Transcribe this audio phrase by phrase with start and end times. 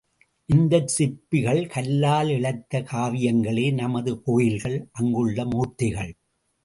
[0.49, 6.11] இந்தச் சிற்பிகள் கல்லால் இழைத்த காவியங்களே நமது கோயில்கள், அங்குள்ள மூர்த்திகள்.